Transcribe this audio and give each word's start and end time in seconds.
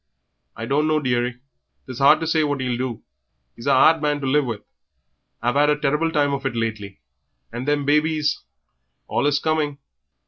"I 0.55 0.65
dunno, 0.65 0.99
dearie; 0.99 1.41
'tis 1.85 1.99
hard 1.99 2.21
to 2.21 2.25
say 2.25 2.43
what 2.43 2.59
'e'll 2.59 2.75
do; 2.75 3.03
he's 3.55 3.67
a 3.67 3.71
'ard 3.71 4.01
man 4.01 4.19
to 4.21 4.25
live 4.25 4.45
with. 4.47 4.61
I've 5.43 5.55
'ad 5.55 5.69
a 5.69 5.77
terrible 5.77 6.09
time 6.11 6.33
of 6.33 6.43
it 6.47 6.55
lately, 6.55 7.01
and 7.51 7.67
them 7.67 7.85
babies 7.85 8.43
allus 9.07 9.37
coming. 9.37 9.77